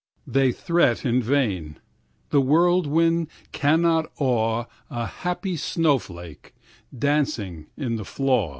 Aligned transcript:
13They 0.27 0.55
threat 0.55 1.05
in 1.05 1.21
vain; 1.21 1.77
the 2.31 2.41
whirlwind 2.41 3.27
cannot 3.51 4.11
awe14A 4.15 5.07
happy 5.07 5.55
snow 5.55 5.99
flake 5.99 6.55
dancing 6.97 7.67
in 7.77 7.97
the 7.97 8.05
flaw. 8.05 8.49